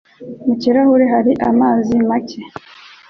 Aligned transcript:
Mu 0.45 0.53
kirahure 0.61 1.05
hari 1.13 1.31
amazi 1.49 1.93
make. 2.09 2.39